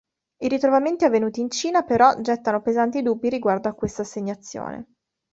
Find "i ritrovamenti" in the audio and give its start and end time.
0.39-1.05